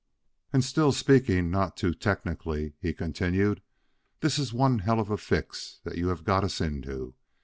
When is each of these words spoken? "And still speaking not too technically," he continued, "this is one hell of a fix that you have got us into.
"And 0.51 0.63
still 0.63 0.91
speaking 0.93 1.51
not 1.51 1.77
too 1.77 1.93
technically," 1.93 2.73
he 2.79 2.91
continued, 2.91 3.61
"this 4.21 4.39
is 4.39 4.51
one 4.51 4.79
hell 4.79 4.99
of 4.99 5.11
a 5.11 5.17
fix 5.17 5.79
that 5.83 5.99
you 5.99 6.07
have 6.07 6.23
got 6.23 6.43
us 6.43 6.59
into. 6.59 7.13